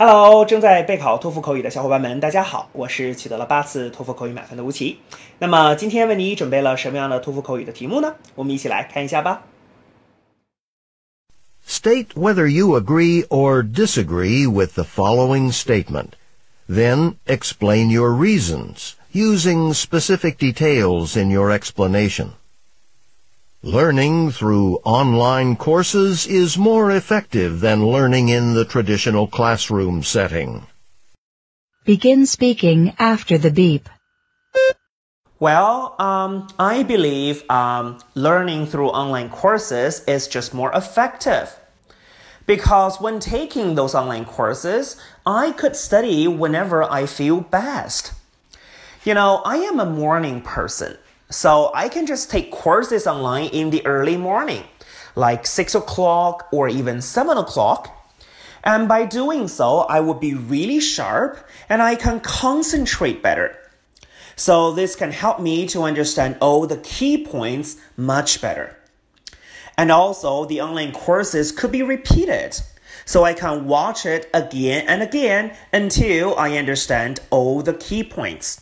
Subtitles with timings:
[0.00, 4.98] Hello，正在备考托福口语的小伙伴们，大家好，我是取得了八次托福口语满分的吴奇。
[5.38, 8.14] 那么今天为你准备了什么样的托福口语的题目呢？
[8.34, 9.42] 我们一起来看一下吧。
[11.66, 16.10] State whether you agree or disagree with the following statement.
[16.68, 22.30] Then explain your reasons, using specific details in your explanation.
[23.63, 30.65] Learning through online courses is more effective than learning in the traditional classroom setting.
[31.85, 33.87] Begin speaking after the beep.
[35.39, 41.55] Well, um, I believe um, learning through online courses is just more effective.
[42.47, 48.13] Because when taking those online courses, I could study whenever I feel best.
[49.03, 50.97] You know, I am a morning person.
[51.31, 54.65] So I can just take courses online in the early morning,
[55.15, 57.97] like 6 o'clock or even 7 o'clock.
[58.65, 61.39] And by doing so, I would be really sharp
[61.69, 63.57] and I can concentrate better.
[64.35, 68.77] So this can help me to understand all the key points much better.
[69.77, 72.59] And also, the online courses could be repeated.
[73.05, 78.61] So I can watch it again and again until I understand all the key points.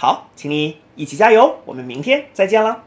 [0.00, 2.84] 好，请你一起加油，我们明天再见了。